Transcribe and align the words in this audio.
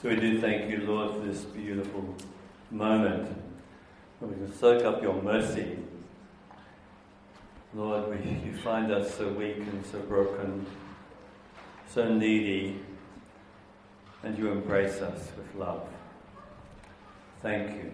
So 0.00 0.08
we 0.08 0.16
do 0.16 0.40
thank 0.40 0.70
you, 0.70 0.78
Lord, 0.78 1.12
for 1.12 1.20
this 1.20 1.42
beautiful 1.44 2.14
moment 2.70 3.36
where 4.18 4.30
we 4.30 4.34
can 4.34 4.56
soak 4.56 4.82
up 4.82 5.02
your 5.02 5.20
mercy. 5.20 5.76
Lord, 7.74 8.08
we, 8.08 8.30
you 8.42 8.56
find 8.56 8.90
us 8.90 9.14
so 9.14 9.28
weak 9.28 9.58
and 9.58 9.84
so 9.84 9.98
broken, 9.98 10.64
so 11.86 12.14
needy, 12.14 12.80
and 14.22 14.38
you 14.38 14.50
embrace 14.50 15.02
us 15.02 15.28
with 15.36 15.54
love. 15.54 15.86
Thank 17.42 17.76
you. 17.76 17.92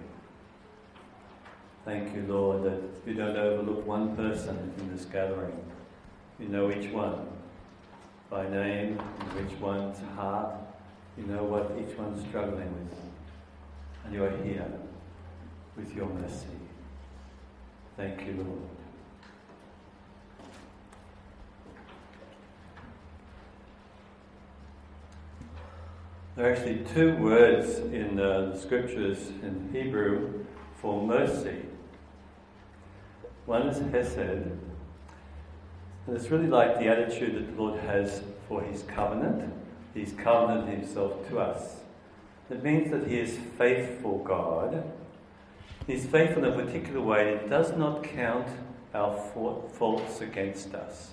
Thank 1.84 2.14
you, 2.14 2.23
Lord, 2.29 2.62
that 2.62 2.82
you 3.04 3.14
don't 3.14 3.36
overlook 3.36 3.84
one 3.84 4.14
person 4.14 4.73
in 4.79 4.96
this 4.96 5.07
gathering. 5.07 5.59
You 6.38 6.46
know 6.50 6.70
each 6.70 6.88
one 6.93 7.27
by 8.30 8.48
name, 8.48 9.00
and 9.18 9.50
each 9.50 9.59
one's 9.59 9.98
heart, 10.14 10.54
you 11.17 11.25
know 11.25 11.45
what 11.45 11.73
each 11.80 11.96
one's 11.96 12.27
struggling 12.29 12.73
with. 12.75 12.98
And 14.05 14.15
you 14.15 14.25
are 14.25 14.37
here 14.43 14.70
with 15.77 15.95
your 15.95 16.06
mercy. 16.06 16.47
Thank 17.97 18.27
you, 18.27 18.34
Lord. 18.34 18.62
There 26.37 26.47
are 26.47 26.52
actually 26.52 26.84
two 26.95 27.17
words 27.17 27.78
in 27.78 28.17
the 28.17 28.55
scriptures 28.61 29.28
in 29.42 29.70
Hebrew 29.73 30.45
for 30.83 31.06
mercy. 31.06 31.62
One 33.47 33.69
is 33.69 33.78
hesed, 33.91 34.19
and 34.19 34.61
it's 36.09 36.30
really 36.30 36.48
like 36.48 36.78
the 36.78 36.89
attitude 36.89 37.37
that 37.37 37.56
the 37.56 37.62
Lord 37.62 37.80
has 37.80 38.23
for 38.48 38.61
his 38.61 38.83
covenant 38.83 39.51
He's 39.96 40.12
covenanted 40.12 40.80
himself 40.80 41.27
to 41.30 41.38
us. 41.38 41.80
It 42.50 42.62
means 42.62 42.91
that 42.91 43.09
he 43.09 43.18
is 43.18 43.38
faithful 43.56 44.19
God. 44.19 44.84
He's 45.86 46.05
faithful 46.05 46.44
in 46.44 46.53
a 46.53 46.64
particular 46.64 47.00
way 47.00 47.33
that 47.33 47.48
does 47.48 47.75
not 47.75 48.05
count 48.05 48.47
our 48.92 49.16
faults 49.72 50.20
against 50.20 50.75
us. 50.75 51.12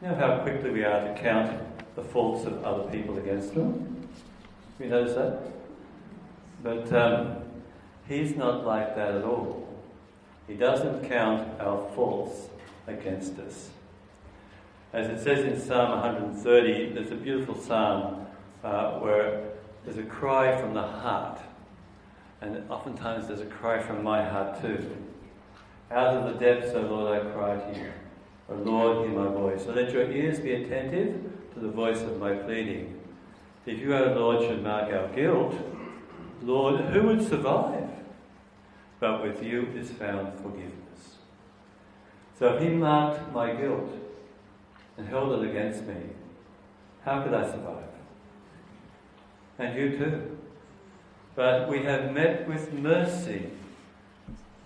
You 0.00 0.08
know 0.08 0.14
how 0.14 0.38
quickly 0.38 0.70
we 0.70 0.82
are 0.82 1.12
to 1.12 1.20
count 1.20 1.60
the 1.94 2.02
faults 2.02 2.46
of 2.46 2.64
other 2.64 2.90
people 2.90 3.18
against 3.18 3.54
them? 3.54 4.08
You 4.78 4.86
notice 4.86 5.14
that? 5.14 5.42
But 6.62 6.90
um, 6.94 7.36
he's 8.08 8.34
not 8.34 8.64
like 8.64 8.96
that 8.96 9.16
at 9.16 9.24
all. 9.24 9.68
He 10.48 10.54
doesn't 10.54 11.06
count 11.06 11.60
our 11.60 11.86
faults 11.94 12.48
against 12.86 13.38
us. 13.40 13.68
As 14.92 15.06
it 15.06 15.22
says 15.22 15.44
in 15.44 15.60
Psalm 15.60 15.90
130, 16.00 16.94
there's 16.94 17.12
a 17.12 17.14
beautiful 17.14 17.56
psalm 17.56 18.26
uh, 18.64 18.98
where 18.98 19.50
there's 19.84 19.98
a 19.98 20.02
cry 20.02 20.60
from 20.60 20.74
the 20.74 20.82
heart. 20.82 21.40
And 22.40 22.68
oftentimes 22.68 23.28
there's 23.28 23.40
a 23.40 23.46
cry 23.46 23.80
from 23.80 24.02
my 24.02 24.24
heart 24.24 24.60
too. 24.60 24.96
Out 25.92 26.16
of 26.16 26.32
the 26.32 26.40
depths, 26.40 26.74
O 26.74 26.80
Lord, 26.80 27.20
I 27.20 27.30
cry 27.30 27.56
to 27.56 27.78
you. 27.78 27.92
O 28.48 28.54
Lord, 28.54 29.08
hear 29.08 29.16
my 29.16 29.28
voice. 29.28 29.64
So 29.64 29.72
let 29.72 29.92
your 29.92 30.10
ears 30.10 30.40
be 30.40 30.54
attentive 30.54 31.22
to 31.54 31.60
the 31.60 31.68
voice 31.68 32.00
of 32.00 32.18
my 32.18 32.34
pleading. 32.34 33.00
If 33.66 33.78
you, 33.78 33.94
O 33.94 34.12
Lord, 34.12 34.42
should 34.42 34.62
mark 34.62 34.92
our 34.92 35.08
guilt, 35.08 35.54
Lord, 36.42 36.80
who 36.86 37.02
would 37.04 37.28
survive? 37.28 37.88
But 38.98 39.22
with 39.22 39.42
you 39.42 39.68
is 39.76 39.90
found 39.90 40.34
forgiveness. 40.40 41.16
So 42.38 42.58
he 42.58 42.68
marked 42.70 43.32
my 43.32 43.52
guilt, 43.52 43.90
and 45.00 45.08
held 45.08 45.42
it 45.42 45.48
against 45.48 45.84
me, 45.84 45.94
how 47.04 47.22
could 47.22 47.32
I 47.32 47.50
survive? 47.50 47.84
And 49.58 49.76
you 49.76 49.96
too. 49.96 50.38
But 51.34 51.70
we 51.70 51.82
have 51.84 52.12
met 52.12 52.46
with 52.46 52.72
mercy. 52.74 53.50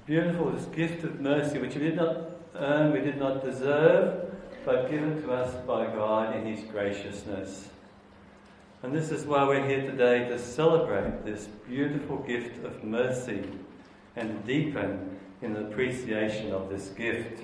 Beautiful, 0.06 0.50
this 0.50 0.64
gift 0.66 1.04
of 1.04 1.20
mercy, 1.20 1.58
which 1.58 1.74
we 1.74 1.82
did 1.82 1.96
not 1.96 2.16
earn, 2.56 2.92
we 2.92 3.00
did 3.00 3.16
not 3.16 3.44
deserve, 3.44 4.34
but 4.64 4.90
given 4.90 5.22
to 5.22 5.32
us 5.32 5.54
by 5.66 5.86
God 5.86 6.34
in 6.34 6.46
His 6.46 6.64
graciousness. 6.68 7.68
And 8.82 8.92
this 8.92 9.10
is 9.10 9.24
why 9.24 9.46
we're 9.46 9.66
here 9.66 9.82
today 9.82 10.28
to 10.28 10.38
celebrate 10.38 11.24
this 11.24 11.46
beautiful 11.68 12.18
gift 12.18 12.64
of 12.64 12.82
mercy 12.82 13.48
and 14.16 14.44
deepen 14.44 15.16
in 15.42 15.54
the 15.54 15.60
appreciation 15.60 16.52
of 16.52 16.70
this 16.70 16.88
gift. 16.88 17.40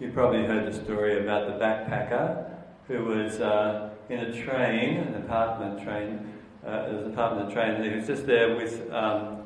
You 0.00 0.10
probably 0.10 0.44
heard 0.44 0.66
the 0.66 0.84
story 0.84 1.20
about 1.22 1.46
the 1.46 1.64
backpacker 1.64 2.50
who 2.88 3.04
was 3.04 3.40
uh, 3.40 3.90
in 4.08 4.18
a 4.18 4.42
train, 4.42 4.96
an 4.96 5.14
apartment 5.14 5.84
train. 5.84 6.32
Uh, 6.66 6.86
there 6.86 6.94
was 6.94 7.06
an 7.06 7.12
apartment 7.12 7.52
train, 7.52 7.76
and 7.76 7.84
he 7.84 7.94
was 7.94 8.04
just 8.04 8.26
there 8.26 8.56
with 8.56 8.90
um, 8.92 9.44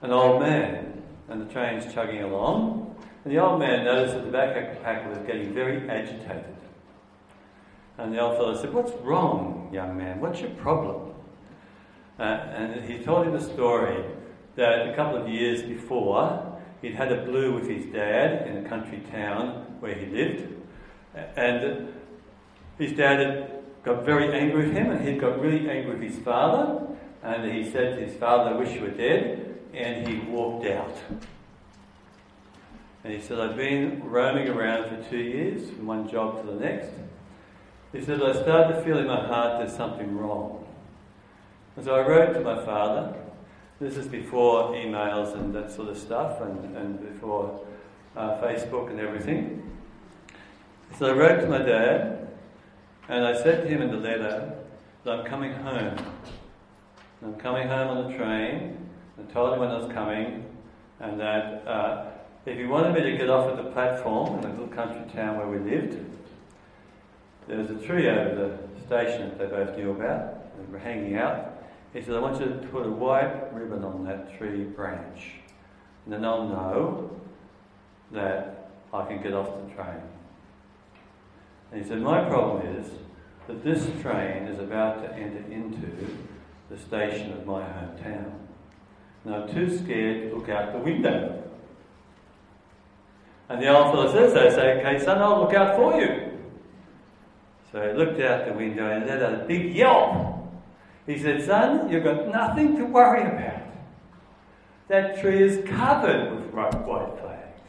an 0.00 0.12
old 0.12 0.40
man, 0.40 1.02
and 1.28 1.42
the 1.42 1.52
train's 1.52 1.92
chugging 1.92 2.22
along. 2.22 2.96
And 3.22 3.34
the 3.34 3.38
old 3.38 3.58
man 3.58 3.84
noticed 3.84 4.14
that 4.14 4.24
the 4.24 4.36
backpacker 4.36 5.10
was 5.10 5.18
getting 5.26 5.52
very 5.52 5.90
agitated. 5.90 6.56
And 7.98 8.14
the 8.14 8.20
old 8.20 8.38
fellow 8.38 8.56
said, 8.56 8.72
What's 8.72 8.92
wrong, 9.02 9.68
young 9.70 9.94
man? 9.98 10.20
What's 10.20 10.40
your 10.40 10.50
problem? 10.50 11.12
Uh, 12.18 12.22
and 12.22 12.90
he 12.90 12.98
told 12.98 13.26
him 13.26 13.34
the 13.34 13.42
story 13.42 14.04
that 14.56 14.88
a 14.88 14.96
couple 14.96 15.20
of 15.20 15.28
years 15.28 15.62
before, 15.62 16.53
He'd 16.84 16.96
had 16.96 17.10
a 17.10 17.24
blue 17.24 17.54
with 17.54 17.66
his 17.66 17.86
dad 17.86 18.46
in 18.46 18.58
a 18.58 18.68
country 18.68 19.02
town 19.10 19.78
where 19.80 19.94
he 19.94 20.04
lived, 20.04 20.52
and 21.34 21.88
his 22.76 22.92
dad 22.92 23.20
had 23.20 23.62
got 23.82 24.04
very 24.04 24.30
angry 24.38 24.66
with 24.66 24.76
him, 24.76 24.90
and 24.90 25.08
he'd 25.08 25.18
got 25.18 25.40
really 25.40 25.66
angry 25.66 25.94
with 25.94 26.02
his 26.02 26.22
father, 26.22 26.86
and 27.22 27.50
he 27.50 27.70
said 27.70 27.96
to 27.96 28.04
his 28.04 28.14
father, 28.18 28.50
I 28.50 28.58
wish 28.58 28.74
you 28.74 28.82
were 28.82 28.90
dead, 28.90 29.60
and 29.72 30.06
he 30.06 30.30
walked 30.30 30.66
out. 30.66 30.94
And 33.02 33.14
he 33.14 33.20
said, 33.22 33.40
I've 33.40 33.56
been 33.56 34.02
roaming 34.04 34.50
around 34.50 34.90
for 34.90 35.08
two 35.08 35.16
years 35.16 35.70
from 35.70 35.86
one 35.86 36.06
job 36.06 36.42
to 36.42 36.52
the 36.52 36.60
next. 36.60 36.90
He 37.94 38.02
said, 38.02 38.22
I 38.22 38.32
started 38.32 38.74
to 38.74 38.82
feel 38.84 38.98
in 38.98 39.06
my 39.06 39.26
heart 39.26 39.58
there's 39.58 39.74
something 39.74 40.18
wrong. 40.18 40.66
And 41.76 41.84
so 41.86 41.94
I 41.94 42.06
wrote 42.06 42.34
to 42.34 42.40
my 42.40 42.62
father, 42.62 43.14
this 43.84 43.98
is 43.98 44.08
before 44.08 44.70
emails 44.70 45.34
and 45.34 45.54
that 45.54 45.70
sort 45.70 45.88
of 45.90 45.98
stuff, 45.98 46.40
and, 46.40 46.74
and 46.74 47.12
before 47.12 47.60
uh, 48.16 48.40
Facebook 48.40 48.88
and 48.88 48.98
everything. 48.98 49.62
So 50.98 51.10
I 51.10 51.12
wrote 51.12 51.42
to 51.42 51.46
my 51.46 51.58
dad, 51.58 52.28
and 53.10 53.26
I 53.26 53.36
said 53.36 53.62
to 53.62 53.68
him 53.68 53.82
in 53.82 53.90
the 53.90 53.98
letter 53.98 54.54
that 55.04 55.18
I'm 55.18 55.26
coming 55.26 55.52
home. 55.52 55.98
I'm 57.22 57.34
coming 57.34 57.68
home 57.68 57.98
on 57.98 58.10
the 58.10 58.16
train. 58.16 58.88
I 59.18 59.32
told 59.32 59.52
him 59.52 59.60
when 59.60 59.70
I 59.70 59.76
was 59.76 59.92
coming, 59.92 60.46
and 61.00 61.20
that 61.20 61.66
uh, 61.66 62.06
if 62.46 62.56
he 62.56 62.64
wanted 62.64 62.94
me 62.94 63.02
to 63.10 63.18
get 63.18 63.28
off 63.28 63.50
at 63.50 63.62
the 63.62 63.70
platform 63.70 64.38
in 64.38 64.44
a 64.46 64.48
little 64.48 64.68
country 64.68 65.02
town 65.12 65.36
where 65.36 65.46
we 65.46 65.58
lived, 65.58 66.02
there 67.48 67.58
was 67.58 67.68
a 67.68 67.86
tree 67.86 68.08
over 68.08 68.34
the 68.34 68.86
station 68.86 69.28
that 69.28 69.38
they 69.38 69.46
both 69.46 69.76
knew 69.76 69.90
about. 69.90 70.38
And 70.56 70.68
we 70.68 70.72
were 70.72 70.78
hanging 70.78 71.16
out. 71.16 71.53
He 71.94 72.02
said, 72.02 72.16
I 72.16 72.18
want 72.18 72.40
you 72.40 72.46
to 72.46 72.54
put 72.72 72.84
a 72.84 72.90
white 72.90 73.54
ribbon 73.54 73.84
on 73.84 74.04
that 74.04 74.36
tree 74.36 74.64
branch. 74.64 75.34
And 76.04 76.12
then 76.12 76.24
I'll 76.24 76.48
know 76.48 77.10
that 78.10 78.72
I 78.92 79.06
can 79.06 79.22
get 79.22 79.32
off 79.32 79.46
the 79.46 79.74
train. 79.74 80.02
And 81.70 81.80
he 81.80 81.88
said, 81.88 82.02
My 82.02 82.24
problem 82.24 82.66
is 82.76 82.90
that 83.46 83.62
this 83.62 83.88
train 84.02 84.48
is 84.48 84.58
about 84.58 85.02
to 85.02 85.14
enter 85.14 85.50
into 85.52 85.88
the 86.68 86.76
station 86.76 87.32
of 87.32 87.46
my 87.46 87.62
hometown. 87.62 88.32
And 89.24 89.34
I'm 89.34 89.54
too 89.54 89.78
scared 89.78 90.30
to 90.30 90.36
look 90.36 90.48
out 90.48 90.72
the 90.72 90.80
window. 90.80 91.44
And 93.48 93.62
the 93.62 93.68
old 93.68 93.92
fellow 93.92 94.12
says, 94.12 94.32
so, 94.32 94.50
say, 94.50 94.80
okay, 94.80 95.04
son, 95.04 95.18
I'll 95.18 95.40
look 95.40 95.54
out 95.54 95.76
for 95.76 96.00
you. 96.00 96.30
So 97.70 97.86
he 97.86 97.96
looked 97.96 98.20
out 98.20 98.46
the 98.46 98.52
window 98.52 98.90
and 98.90 99.06
let 99.06 99.22
out 99.22 99.34
a 99.34 99.44
big 99.44 99.74
yelp. 99.74 100.33
He 101.06 101.18
said, 101.18 101.44
Son, 101.44 101.90
you've 101.90 102.04
got 102.04 102.28
nothing 102.28 102.76
to 102.76 102.84
worry 102.84 103.22
about. 103.22 103.62
That 104.88 105.20
tree 105.20 105.42
is 105.42 105.66
covered 105.68 106.34
with 106.34 106.52
white 106.52 106.72
flags. 107.20 107.60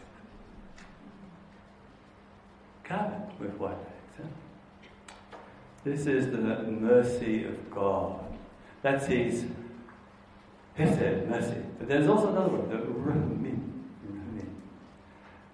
Covered 2.83 3.39
with 3.39 3.51
white 3.57 3.77
flags. 4.15 4.33
This 5.83 6.07
is 6.07 6.31
the 6.31 6.37
mercy 6.37 7.45
of 7.45 7.71
God. 7.71 8.19
That's 8.81 9.07
His 9.07 9.45
Hesed, 10.75 11.29
mercy. 11.29 11.55
But 11.79 11.87
there's 11.87 12.07
also 12.07 12.29
another 12.29 12.49
one, 12.49 12.69
the. 12.69 12.95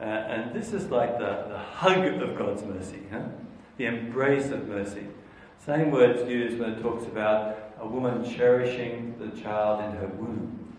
Uh, 0.01 0.06
and 0.06 0.56
this 0.56 0.74
is 0.74 0.89
like 0.89 1.19
the, 1.19 1.45
the 1.48 1.60
hug 1.60 2.04
of 2.04 2.36
God's 2.36 2.63
mercy, 2.63 3.04
huh? 3.12 3.22
the 3.78 3.86
embrace 3.86 4.50
of 4.50 4.68
mercy. 4.68 5.06
Same 5.63 5.92
words 5.92 6.28
used 6.28 6.57
when 6.60 6.72
it 6.72 6.81
talks 6.81 7.06
about 7.06 7.70
a 7.81 7.88
woman 7.88 8.24
cherishing 8.24 9.16
the 9.19 9.42
child 9.42 9.83
in 9.83 10.00
her 10.00 10.07
womb. 10.07 10.78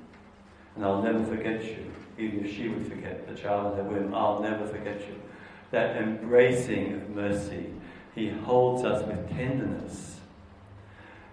And 0.76 0.84
I'll 0.84 1.02
never 1.02 1.25
forget 1.25 1.64
you, 1.64 1.90
even 2.16 2.44
if 2.44 2.54
she 2.54 2.69
would 2.69 2.87
forget 2.87 3.28
the 3.28 3.34
child 3.34 3.72
in 3.72 3.84
her 3.84 3.90
womb, 3.90 4.14
I'll 4.14 4.40
never 4.40 4.66
forget 4.66 5.00
you. 5.00 5.20
That 5.72 5.96
embracing 5.96 6.94
of 6.94 7.10
mercy, 7.10 7.66
he 8.14 8.28
holds 8.31 8.84
us 8.84 9.04
with 9.06 9.28
tenderness. 9.31 10.20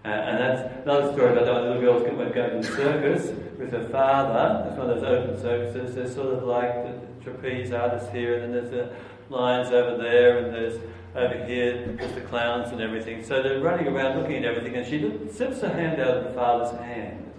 Uh, 0.04 0.08
and 0.08 0.38
that's 0.40 0.84
another 0.84 1.12
story 1.14 1.34
about 1.34 1.46
that 1.46 1.62
little 1.62 1.82
girl 1.82 2.16
went 2.16 2.34
going 2.34 2.62
to 2.62 2.68
the 2.68 2.76
circus 2.76 3.28
with 3.58 3.72
her 3.72 3.88
father. 3.90 4.70
It's 4.70 4.78
one 4.78 4.90
of 4.90 5.02
those 5.02 5.04
open 5.04 5.42
circuses. 5.42 5.96
There's 5.96 6.16
sort 6.16 6.34
of 6.34 6.44
like 6.44 6.74
the 6.84 7.24
trapeze 7.24 7.72
artists 7.74 8.10
here, 8.12 8.40
and 8.40 8.54
then 8.54 8.66
there's 8.66 8.72
the 8.72 9.36
lions 9.36 9.70
over 9.72 10.02
there, 10.02 10.40
and 10.40 10.54
there's 10.54 10.80
over 11.16 11.46
here 11.46 11.96
there's 11.98 12.14
the 12.14 12.22
clowns 12.22 12.72
and 12.72 12.82
everything. 12.82 13.24
So 13.24 13.42
they're 13.42 13.60
running 13.60 13.88
around 13.88 14.18
looking 14.20 14.38
at 14.38 14.46
everything, 14.46 14.76
and 14.76 14.86
she 14.88 15.00
slips 15.32 15.62
her 15.62 15.70
hand 15.70 16.02
out 16.02 16.18
of 16.18 16.24
the 16.26 16.34
father's 16.34 16.78
hand. 16.80 17.32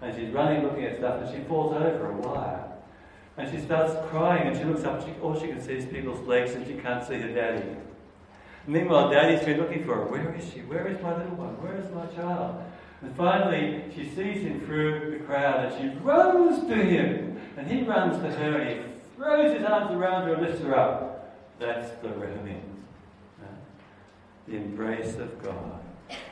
And 0.00 0.14
she's 0.16 0.30
running 0.30 0.62
looking 0.62 0.84
at 0.84 0.98
stuff, 0.98 1.22
and 1.22 1.34
she 1.34 1.42
falls 1.48 1.74
over 1.74 2.10
a 2.10 2.16
wire. 2.16 2.64
And 3.36 3.50
she 3.50 3.64
starts 3.64 3.94
crying, 4.10 4.48
and 4.48 4.56
she 4.56 4.64
looks 4.64 4.84
up, 4.84 5.04
she, 5.04 5.12
all 5.20 5.38
she 5.38 5.48
can 5.48 5.60
see 5.60 5.74
is 5.74 5.86
people's 5.86 6.26
legs, 6.26 6.54
and 6.54 6.66
she 6.66 6.74
can't 6.74 7.04
see 7.04 7.18
her 7.20 7.28
daddy. 7.28 7.64
Meanwhile, 8.66 9.10
daddy's 9.10 9.44
been 9.44 9.58
looking 9.58 9.84
for 9.84 9.94
her. 9.94 10.04
Where 10.04 10.34
is 10.34 10.52
she? 10.52 10.60
Where 10.60 10.86
is 10.86 11.00
my 11.02 11.16
little 11.16 11.36
one? 11.36 11.60
Where 11.62 11.76
is 11.76 11.90
my 11.90 12.06
child? 12.14 12.62
And 13.00 13.14
finally, 13.16 13.84
she 13.94 14.08
sees 14.10 14.42
him 14.42 14.60
through 14.66 15.18
the 15.18 15.24
crowd, 15.24 15.64
and 15.66 15.80
she 15.80 15.98
runs 16.00 16.66
to 16.68 16.74
him. 16.74 17.40
And 17.56 17.66
he 17.66 17.82
runs 17.82 18.20
to 18.22 18.30
her, 18.30 18.58
and 18.58 18.84
he 18.84 18.86
throws 19.16 19.56
his 19.56 19.64
arms 19.64 19.92
around 19.92 20.28
her 20.28 20.34
and 20.34 20.42
lifts 20.42 20.62
her 20.62 20.78
up. 20.78 21.34
That's 21.58 21.90
the 22.02 22.08
Rehumim, 22.08 22.60
the 24.48 24.56
embrace 24.56 25.16
of 25.16 25.42
God. 25.42 25.80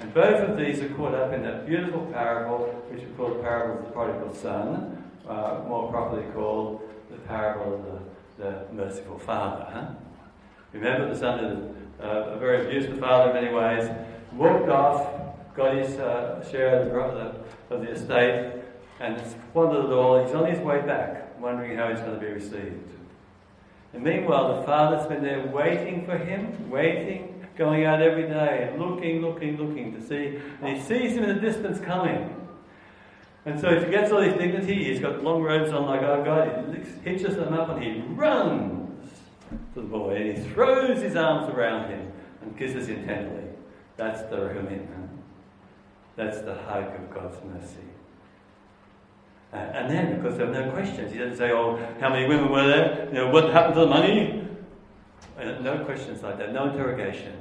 And 0.01 0.13
both 0.15 0.49
of 0.49 0.57
these 0.57 0.81
are 0.81 0.89
caught 0.91 1.15
up 1.15 1.33
in 1.33 1.43
that 1.43 1.67
beautiful 1.67 2.07
parable, 2.07 2.67
which 2.91 3.03
we 3.03 3.11
call 3.15 3.35
the 3.35 3.43
parable 3.43 3.79
of 3.79 3.85
the 3.85 3.91
prodigal 3.91 4.35
son, 4.35 5.05
uh, 5.29 5.61
more 5.69 5.91
properly 5.91 6.25
called 6.33 6.81
the 7.11 7.19
parable 7.19 7.75
of 7.75 7.85
the, 8.39 8.43
the 8.43 8.73
merciful 8.73 9.19
father. 9.19 9.67
Huh? 9.71 9.87
Remember, 10.73 11.13
the 11.13 11.19
son 11.19 11.45
is 11.45 11.77
uh, 12.03 12.35
a 12.35 12.39
very 12.39 12.67
abusive 12.67 12.99
father 12.99 13.31
in 13.31 13.45
many 13.45 13.55
ways, 13.55 13.91
walked 14.33 14.69
off, 14.69 15.55
got 15.55 15.77
his 15.77 15.99
uh, 15.99 16.47
share 16.51 16.99
of 16.99 17.15
the, 17.15 17.75
of 17.75 17.83
the 17.83 17.91
estate, 17.91 18.63
and 19.01 19.23
squandered 19.51 19.87
it 19.87 19.93
all. 19.93 20.25
He's 20.25 20.35
on 20.35 20.51
his 20.51 20.59
way 20.61 20.81
back, 20.81 21.39
wondering 21.39 21.77
how 21.77 21.91
he's 21.91 22.01
going 22.01 22.19
to 22.19 22.21
be 22.21 22.33
received. 22.33 22.91
And 23.93 24.03
meanwhile, 24.03 24.61
the 24.61 24.67
father's 24.67 25.07
been 25.07 25.23
there 25.23 25.47
waiting 25.47 26.05
for 26.05 26.19
him, 26.19 26.71
waiting, 26.71 27.36
going 27.57 27.85
out 27.85 28.03
every 28.03 28.25
day, 28.25 28.75
looking, 28.79 29.21
looking, 29.21 29.57
looking 29.57 29.93
to 29.95 30.07
see. 30.07 30.41
And 30.61 30.77
he 30.77 30.83
sees 30.83 31.17
him 31.17 31.25
in 31.25 31.37
the 31.37 31.41
distance 31.41 31.81
coming. 31.81 32.35
And 33.45 33.61
so 33.61 33.73
he 33.73 33.85
forgets 33.85 34.11
all 34.11 34.21
his 34.21 34.37
dignity. 34.37 34.85
He's 34.85 35.01
got 35.01 35.23
long 35.23 35.43
robes 35.43 35.73
on 35.73 35.87
like 35.87 36.03
our 36.03 36.25
God. 36.25 36.75
He 36.75 37.11
hitches 37.11 37.37
them 37.37 37.55
up 37.55 37.71
and 37.71 37.83
he 37.83 38.01
runs 38.15 39.13
to 39.75 39.81
the 39.81 39.87
boy 39.87 40.17
and 40.17 40.37
he 40.37 40.45
throws 40.51 41.01
his 41.01 41.15
arms 41.17 41.53
around 41.55 41.91
him 41.91 42.13
and 42.43 42.59
kisses 42.59 42.89
him 42.89 43.05
tenderly. 43.07 43.49
That's 43.97 44.23
the 44.31 44.37
Rehumim. 44.37 44.87
That's 46.17 46.41
the 46.41 46.55
hug 46.55 46.95
of 46.95 47.15
God's 47.15 47.37
mercy. 47.45 47.77
Uh, 49.53 49.57
and 49.57 49.91
then, 49.91 50.17
because 50.17 50.37
there 50.37 50.47
were 50.47 50.53
no 50.53 50.71
questions, 50.71 51.13
he 51.13 51.19
doesn't 51.19 51.37
say, 51.37 51.53
oh, 51.53 51.77
how 52.01 52.11
many 52.11 52.27
women 52.27 52.51
were 52.51 52.67
there? 52.67 53.07
You 53.09 53.15
know, 53.15 53.31
what 53.31 53.51
happened 53.51 53.75
to 53.75 53.81
the 53.81 53.87
money? 53.87 54.43
No 55.39 55.85
questions 55.85 56.23
like 56.23 56.39
that, 56.39 56.53
no 56.53 56.71
interrogation. 56.71 57.35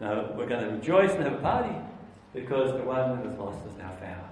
No, 0.00 0.32
we're 0.36 0.46
going 0.46 0.64
to 0.64 0.70
rejoice 0.70 1.12
and 1.12 1.24
have 1.24 1.34
a 1.34 1.42
party 1.42 1.74
because 2.32 2.72
the 2.72 2.84
one 2.86 3.18
who 3.18 3.28
was 3.28 3.38
lost 3.38 3.66
is 3.66 3.76
now 3.76 3.90
found. 4.00 4.24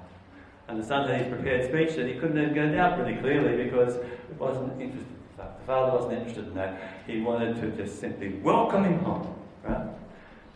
And 0.68 0.82
the 0.82 1.14
his 1.14 1.28
prepared 1.28 1.68
speech 1.68 1.96
that 1.96 2.06
he 2.06 2.18
couldn't 2.18 2.38
even 2.38 2.54
it 2.74 2.78
out 2.78 2.98
really 2.98 3.16
clearly 3.16 3.64
because 3.64 3.96
it 3.96 4.38
wasn't 4.38 4.80
interested. 4.80 5.06
The 5.36 5.44
father 5.66 5.96
wasn't 5.96 6.14
interested 6.14 6.48
in 6.48 6.54
that. 6.54 7.02
He 7.06 7.20
wanted 7.20 7.56
to 7.60 7.70
just 7.70 8.00
simply 8.00 8.34
welcome 8.42 8.84
him 8.84 8.98
home. 9.00 9.34
Right? 9.62 9.86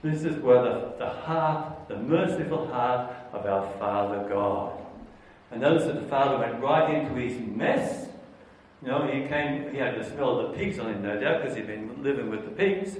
This 0.02 0.24
is 0.24 0.36
where 0.42 0.62
the, 0.62 0.94
the 0.98 1.08
heart, 1.08 1.88
the 1.88 1.96
merciful 1.96 2.66
heart 2.66 3.14
of 3.32 3.46
our 3.46 3.70
Father 3.78 4.28
God. 4.28 4.78
And 5.50 5.60
notice 5.60 5.84
that 5.84 5.94
the 5.94 6.08
father 6.08 6.38
went 6.38 6.60
right 6.62 6.94
into 6.94 7.14
his 7.14 7.38
mess. 7.38 8.08
You 8.82 8.88
know, 8.88 9.06
he 9.06 9.28
came, 9.28 9.70
he 9.70 9.78
had 9.78 9.98
the 9.98 10.04
smell 10.04 10.40
of 10.40 10.50
the 10.50 10.58
pigs 10.58 10.78
on 10.78 10.90
him, 10.90 11.02
no 11.02 11.18
doubt, 11.18 11.42
because 11.42 11.56
he'd 11.56 11.68
been 11.68 12.02
living 12.02 12.30
with 12.30 12.44
the 12.44 12.50
pigs. 12.50 12.96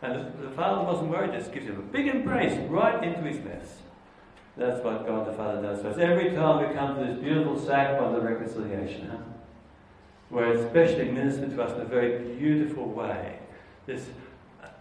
And 0.00 0.14
the, 0.14 0.46
the 0.46 0.50
father 0.50 0.84
wasn't 0.84 1.10
worried, 1.10 1.32
just 1.32 1.52
gives 1.52 1.66
him 1.66 1.76
a 1.76 1.82
big 1.82 2.06
embrace 2.06 2.56
right 2.68 3.02
into 3.02 3.22
his 3.22 3.44
mess. 3.44 3.78
That's 4.56 4.82
what 4.84 5.06
God 5.06 5.26
the 5.26 5.32
Father 5.34 5.62
does 5.62 5.82
for 5.82 5.88
us. 5.88 5.98
Every 5.98 6.30
time 6.30 6.68
we 6.68 6.74
come 6.74 6.98
to 6.98 7.04
this 7.04 7.22
beautiful 7.22 7.58
sacrament 7.60 8.16
of 8.16 8.24
reconciliation, 8.24 9.08
huh? 9.08 9.16
where 10.30 10.52
it's 10.52 10.62
especially 10.64 11.10
ministered 11.10 11.50
to 11.50 11.62
us 11.62 11.72
in 11.74 11.80
a 11.80 11.84
very 11.84 12.34
beautiful 12.36 12.86
way, 12.86 13.38
this 13.86 14.06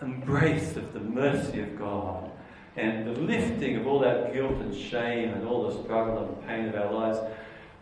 embrace 0.02 0.76
of 0.76 0.94
the 0.94 1.00
mercy 1.00 1.62
of 1.62 1.78
God 1.78 2.32
and 2.76 3.08
the 3.08 3.20
lifting 3.22 3.78
of 3.78 3.88
all 3.88 4.00
that 4.00 4.34
guilt 4.34 4.54
and 4.54 4.76
shame 4.76 5.30
and 5.30 5.48
all 5.48 5.70
the 5.70 5.84
struggle 5.84 6.26
and 6.26 6.48
pain 6.48 6.68
of 6.68 6.76
our 6.76 6.92
lives. 6.92 7.20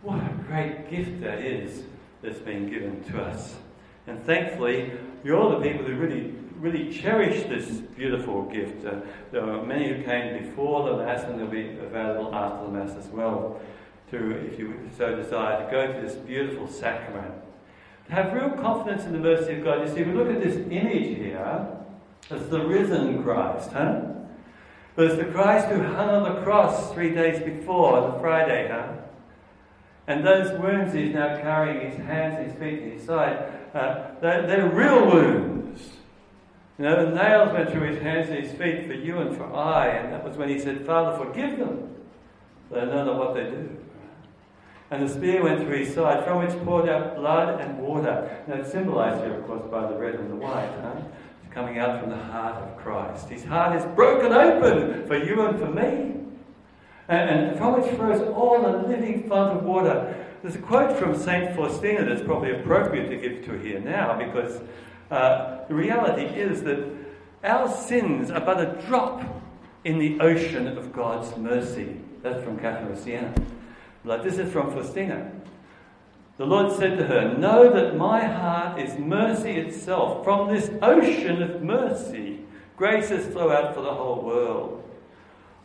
What 0.01 0.19
a 0.19 0.33
great 0.47 0.89
gift 0.89 1.21
that 1.21 1.39
is 1.39 1.83
that's 2.25 2.39
been 2.39 2.69
given 2.69 3.03
to 3.05 3.21
us. 3.21 3.55
And 4.07 4.23
thankfully, 4.23 4.91
you're 5.23 5.39
all 5.39 5.49
the 5.49 5.67
people 5.67 5.85
who 5.85 5.95
really, 5.95 6.33
really 6.57 6.93
cherish 6.93 7.43
this 7.43 7.67
beautiful 7.95 8.43
gift. 8.43 8.85
Uh, 8.85 9.01
there 9.31 9.49
are 9.49 9.65
many 9.65 9.89
who 9.89 10.03
came 10.03 10.43
before 10.43 10.89
the 10.89 10.97
Mass 10.97 11.23
and 11.23 11.39
they'll 11.39 11.47
be 11.47 11.77
available 11.79 12.33
after 12.33 12.65
the 12.65 12.71
Mass 12.71 12.95
as 12.95 13.07
well, 13.07 13.59
to, 14.11 14.31
if 14.45 14.59
you 14.59 14.89
so 14.97 15.15
desire, 15.15 15.65
to 15.65 15.71
go 15.71 15.91
to 15.91 16.01
this 16.01 16.15
beautiful 16.15 16.67
sacrament. 16.67 17.33
To 18.07 18.11
have 18.13 18.33
real 18.33 18.51
confidence 18.51 19.05
in 19.05 19.13
the 19.13 19.19
mercy 19.19 19.53
of 19.53 19.63
God. 19.63 19.87
You 19.87 19.93
see, 19.93 20.03
we 20.03 20.13
look 20.13 20.29
at 20.29 20.41
this 20.41 20.57
image 20.69 21.17
here 21.17 21.67
as 22.29 22.49
the 22.49 22.59
risen 22.59 23.23
Christ, 23.23 23.71
huh? 23.71 24.01
But 24.95 25.05
it's 25.07 25.17
the 25.17 25.25
Christ 25.25 25.67
who 25.67 25.81
hung 25.81 26.09
on 26.09 26.23
the 26.23 26.41
cross 26.41 26.93
three 26.93 27.13
days 27.13 27.41
before, 27.43 28.11
the 28.11 28.19
Friday, 28.19 28.69
huh? 28.69 29.04
And 30.07 30.25
those 30.25 30.57
wounds 30.59 30.93
he's 30.93 31.13
now 31.13 31.37
carrying, 31.37 31.91
his 31.91 31.99
hands, 32.05 32.37
his 32.45 32.59
feet, 32.59 32.81
and 32.83 32.93
his 32.93 33.03
side, 33.03 33.51
uh, 33.73 34.11
they're, 34.21 34.45
they're, 34.45 34.69
real 34.69 35.05
wounds. 35.05 35.81
You 36.77 36.85
know, 36.85 37.05
the 37.05 37.15
nails 37.15 37.51
went 37.53 37.71
through 37.71 37.91
his 37.93 38.01
hands 38.01 38.29
and 38.29 38.43
his 38.43 38.51
feet 38.51 38.85
for 38.85 38.93
you 38.93 39.19
and 39.19 39.35
for 39.35 39.51
I, 39.53 39.87
and 39.87 40.13
that 40.13 40.23
was 40.23 40.37
when 40.37 40.49
he 40.49 40.59
said, 40.59 40.85
Father, 40.85 41.17
forgive 41.17 41.57
them. 41.57 41.89
They 42.71 42.81
don't 42.81 43.05
know 43.05 43.17
what 43.17 43.33
they 43.33 43.43
do. 43.43 43.77
And 44.91 45.07
the 45.07 45.11
spear 45.11 45.43
went 45.43 45.61
through 45.61 45.77
his 45.85 45.95
side, 45.95 46.23
from 46.23 46.45
which 46.45 46.55
poured 46.63 46.87
out 46.87 47.15
blood 47.15 47.59
and 47.59 47.79
water. 47.79 48.43
Now 48.47 48.55
it's 48.55 48.71
symbolized 48.71 49.23
here, 49.23 49.33
of 49.33 49.47
course, 49.47 49.65
by 49.71 49.87
the 49.87 49.97
red 49.97 50.15
and 50.15 50.29
the 50.29 50.35
white. 50.35 50.71
Huh? 50.81 51.01
coming 51.55 51.79
out 51.79 52.01
from 52.01 52.09
the 52.09 52.17
heart 52.17 52.61
of 52.61 52.77
Christ. 52.77 53.29
His 53.29 53.45
heart 53.45 53.77
is 53.77 53.85
broken 53.95 54.33
open 54.33 55.07
for 55.07 55.15
you 55.15 55.45
and 55.45 55.57
for 55.57 55.71
me. 55.71 56.14
And, 57.07 57.57
from 57.57 57.81
which 57.81 57.93
flows 57.95 58.21
all 58.35 58.65
a 58.65 58.87
living 58.87 59.29
fount 59.29 59.57
of 59.57 59.63
water. 59.63 60.25
There's 60.41 60.55
a 60.55 60.59
quote 60.59 60.97
from 60.97 61.17
St. 61.17 61.55
Faustina 61.55 62.03
that's 62.05 62.23
probably 62.23 62.51
appropriate 62.51 63.09
to 63.09 63.17
give 63.17 63.45
to 63.45 63.59
here 63.59 63.79
now 63.79 64.17
because 64.17 64.59
uh, 65.11 65.65
the 65.67 65.75
reality 65.75 66.23
is 66.23 66.63
that 66.63 66.83
our 67.43 67.67
sins 67.69 68.31
are 68.31 68.41
but 68.41 68.59
a 68.59 68.81
drop 68.87 69.23
in 69.83 69.99
the 69.99 70.19
ocean 70.19 70.67
of 70.67 70.91
God's 70.91 71.35
mercy. 71.37 71.97
That's 72.23 72.43
from 72.43 72.57
Catherine 72.57 72.91
of 72.91 72.99
Siena. 72.99 73.33
Like 74.03 74.23
this 74.23 74.39
is 74.39 74.51
from 74.51 74.71
Faustina. 74.71 75.31
The 76.37 76.45
Lord 76.45 76.71
said 76.77 76.97
to 76.97 77.05
her, 77.05 77.37
Know 77.37 77.71
that 77.71 77.95
my 77.95 78.23
heart 78.23 78.79
is 78.79 78.97
mercy 78.97 79.51
itself. 79.51 80.23
From 80.23 80.53
this 80.53 80.69
ocean 80.81 81.41
of 81.41 81.61
mercy, 81.61 82.41
graces 82.75 83.31
flow 83.31 83.51
out 83.51 83.73
for 83.73 83.81
the 83.81 83.93
whole 83.93 84.21
world. 84.21 84.84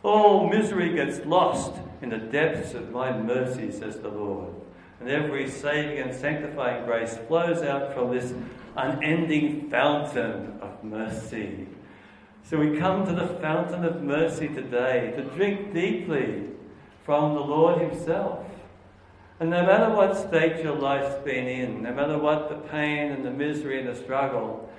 All 0.03 0.49
misery 0.49 0.93
gets 0.93 1.25
lost 1.25 1.73
in 2.01 2.09
the 2.09 2.17
depths 2.17 2.73
of 2.73 2.91
my 2.91 3.15
mercy, 3.15 3.71
says 3.71 3.99
the 3.99 4.09
Lord. 4.09 4.53
And 4.99 5.09
every 5.09 5.49
saving 5.49 5.99
and 5.99 6.13
sanctifying 6.13 6.85
grace 6.85 7.17
flows 7.27 7.61
out 7.61 7.93
from 7.93 8.11
this 8.11 8.33
unending 8.75 9.69
fountain 9.69 10.59
of 10.61 10.83
mercy. 10.83 11.67
So 12.43 12.57
we 12.57 12.77
come 12.77 13.05
to 13.05 13.13
the 13.13 13.27
fountain 13.39 13.85
of 13.85 14.01
mercy 14.01 14.47
today 14.47 15.13
to 15.15 15.23
drink 15.23 15.73
deeply 15.73 16.47
from 17.05 17.35
the 17.35 17.41
Lord 17.41 17.81
Himself. 17.81 18.45
And 19.39 19.49
no 19.49 19.65
matter 19.65 19.93
what 19.93 20.17
state 20.17 20.63
your 20.63 20.75
life's 20.75 21.15
been 21.23 21.47
in, 21.47 21.83
no 21.83 21.93
matter 21.93 22.17
what 22.17 22.49
the 22.49 22.55
pain 22.69 23.11
and 23.11 23.25
the 23.25 23.31
misery 23.31 23.79
and 23.79 23.87
the 23.87 23.95
struggle, 23.95 24.69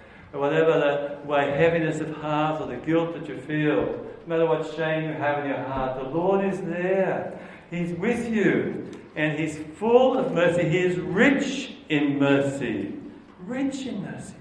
whatever 0.40 0.72
the 0.72 1.28
way 1.28 1.50
heaviness 1.50 2.00
of 2.00 2.14
heart 2.16 2.60
or 2.60 2.66
the 2.66 2.76
guilt 2.76 3.14
that 3.14 3.28
you 3.28 3.38
feel, 3.42 3.84
no 3.84 4.26
matter 4.26 4.46
what 4.46 4.74
shame 4.74 5.04
you 5.04 5.12
have 5.12 5.40
in 5.40 5.50
your 5.50 5.62
heart, 5.62 5.98
the 5.98 6.08
Lord 6.08 6.44
is 6.44 6.60
there. 6.62 7.38
He's 7.70 7.92
with 7.98 8.28
you. 8.28 8.90
And 9.14 9.38
He's 9.38 9.58
full 9.76 10.18
of 10.18 10.32
mercy. 10.32 10.68
He 10.68 10.78
is 10.78 10.98
rich 10.98 11.74
in 11.88 12.18
mercy. 12.18 12.94
Rich 13.40 13.86
in 13.86 14.02
mercy. 14.02 14.34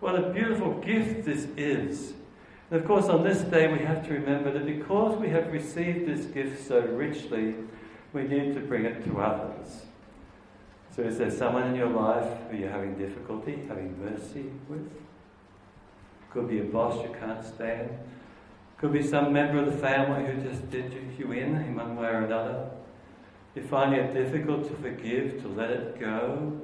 What 0.00 0.14
a 0.14 0.30
beautiful 0.30 0.74
gift 0.74 1.24
this 1.24 1.48
is. 1.56 2.12
And 2.70 2.80
of 2.80 2.86
course, 2.86 3.06
on 3.06 3.24
this 3.24 3.40
day, 3.40 3.66
we 3.72 3.78
have 3.80 4.06
to 4.06 4.14
remember 4.14 4.52
that 4.52 4.66
because 4.66 5.18
we 5.18 5.28
have 5.30 5.52
received 5.52 6.06
this 6.06 6.26
gift 6.26 6.66
so 6.68 6.80
richly, 6.80 7.54
we 8.12 8.22
need 8.22 8.54
to 8.54 8.60
bring 8.60 8.84
it 8.84 9.04
to 9.06 9.20
others. 9.20 9.86
So, 10.98 11.04
is 11.04 11.16
there 11.16 11.30
someone 11.30 11.68
in 11.68 11.76
your 11.76 11.90
life 11.90 12.26
who 12.50 12.56
you're 12.56 12.72
having 12.72 12.98
difficulty, 12.98 13.60
having 13.68 13.96
mercy 14.04 14.46
with? 14.68 14.90
Could 16.32 16.48
be 16.48 16.58
a 16.58 16.64
boss 16.64 17.00
you 17.04 17.14
can't 17.20 17.44
stand, 17.44 17.90
Could 18.78 18.92
be 18.92 19.04
some 19.04 19.32
member 19.32 19.60
of 19.60 19.66
the 19.66 19.78
family 19.78 20.26
who 20.26 20.42
just 20.42 20.68
did 20.72 20.92
you 21.16 21.30
in 21.30 21.54
in 21.54 21.76
one 21.76 21.94
way 21.94 22.08
or 22.08 22.24
another. 22.24 22.68
You 23.54 23.62
find 23.62 23.94
it 23.94 24.12
difficult 24.12 24.66
to 24.66 24.74
forgive, 24.74 25.40
to 25.42 25.46
let 25.46 25.70
it 25.70 26.00
go. 26.00 26.60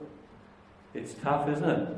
It's 0.94 1.14
tough, 1.14 1.48
isn't 1.48 1.70
it? 1.70 1.88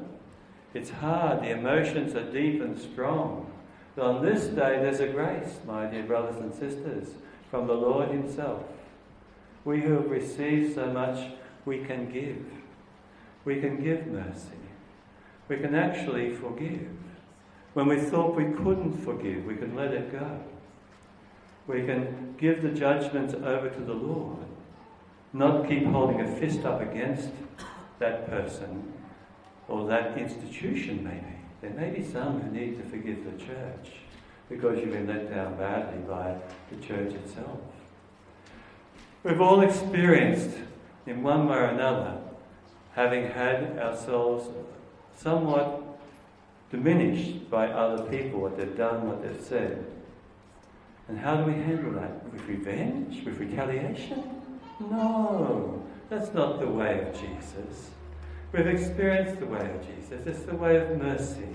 It's 0.75 0.91
hard. 0.91 1.41
The 1.41 1.53
emotions 1.53 2.15
are 2.15 2.31
deep 2.31 2.61
and 2.61 2.79
strong. 2.79 3.51
But 3.95 4.05
on 4.05 4.23
this 4.23 4.45
day, 4.49 4.79
there's 4.83 5.01
a 5.01 5.09
grace, 5.09 5.61
my 5.67 5.87
dear 5.87 6.03
brothers 6.03 6.37
and 6.37 6.53
sisters, 6.53 7.15
from 7.51 7.67
the 7.67 7.73
Lord 7.73 8.11
Himself. 8.11 8.63
We 9.65 9.81
who 9.81 9.95
have 9.95 10.11
received 10.11 10.75
so 10.75 10.89
much, 10.93 11.33
we 11.67 11.85
can 11.85 12.11
give. 12.11 12.45
We 13.45 13.61
can 13.61 13.83
give 13.83 14.07
mercy. 14.07 14.57
We 15.49 15.59
can 15.59 15.75
actually 15.75 16.35
forgive. 16.35 16.89
When 17.75 17.89
we 17.89 17.99
thought 17.99 18.35
we 18.35 18.45
couldn't 18.45 19.05
forgive, 19.05 19.45
we 19.45 19.57
can 19.57 19.77
let 19.77 19.93
it 19.93 20.11
go. 20.11 20.41
We 21.67 21.85
can 21.85 22.35
give 22.39 22.63
the 22.63 22.71
judgment 22.71 23.35
over 23.35 23.69
to 23.69 23.81
the 23.81 23.93
Lord, 23.93 24.47
not 25.33 25.69
keep 25.69 25.85
holding 25.85 26.21
a 26.21 26.37
fist 26.37 26.65
up 26.65 26.81
against 26.81 27.29
that 27.99 28.31
person 28.31 28.93
or 29.69 29.87
that 29.89 30.17
institution, 30.17 31.05
maybe. 31.05 31.37
There 31.61 31.71
may 31.71 31.91
be 31.91 32.05
some 32.05 32.41
who 32.41 32.51
need 32.51 32.79
to 32.79 32.89
forgive 32.89 33.25
the 33.25 33.45
church 33.45 33.93
because 34.49 34.79
you've 34.79 34.93
been 34.93 35.09
let 35.09 35.29
down 35.29 35.57
badly 35.57 35.99
by 36.09 36.37
the 36.71 36.87
church 36.87 37.13
itself. 37.15 37.59
We've 39.25 39.41
all 39.41 39.63
experienced, 39.63 40.57
in 41.07 41.23
one 41.23 41.49
way 41.49 41.57
or 41.57 41.65
another, 41.65 42.19
having 42.95 43.31
had 43.31 43.79
ourselves 43.79 44.49
somewhat 45.17 45.83
diminished 46.71 47.49
by 47.51 47.69
other 47.69 48.03
people, 48.11 48.41
what 48.41 48.57
they've 48.57 48.77
done, 48.77 49.09
what 49.09 49.23
they've 49.23 49.45
said. 49.45 49.85
And 51.09 51.19
how 51.19 51.37
do 51.37 51.45
we 51.45 51.53
handle 51.53 51.93
that? 51.93 52.33
With 52.33 52.45
revenge? 52.47 53.25
With 53.25 53.39
retaliation? 53.39 54.43
No, 54.81 55.85
that's 56.11 56.35
not 56.35 56.61
the 56.61 56.67
way 56.67 57.07
of 57.07 57.15
Jesus. 57.15 57.91
We've 58.53 58.67
experienced 58.67 59.39
the 59.41 59.47
way 59.47 59.71
of 59.71 59.87
Jesus. 59.87 60.27
It's 60.27 60.43
the 60.43 60.57
way 60.57 60.77
of 60.77 60.99
mercy. 60.99 61.49